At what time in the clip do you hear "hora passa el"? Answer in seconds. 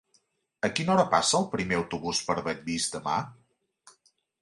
0.93-1.47